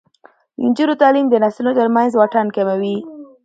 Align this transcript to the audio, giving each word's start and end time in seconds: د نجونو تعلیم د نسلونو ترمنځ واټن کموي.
د 0.57 0.61
نجونو 0.69 0.93
تعلیم 1.01 1.25
د 1.29 1.35
نسلونو 1.43 1.77
ترمنځ 1.79 2.11
واټن 2.15 2.47
کموي. 2.55 2.97